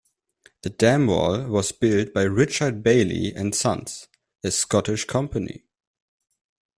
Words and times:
The 0.63 0.71
dam 0.71 1.05
wall 1.05 1.43
was 1.47 1.71
built 1.71 2.11
by 2.11 2.23
Richard 2.23 2.81
Baillie 2.81 3.35
and 3.35 3.53
Sons, 3.53 4.07
a 4.43 4.49
Scottish 4.49 5.05
company. 5.05 5.65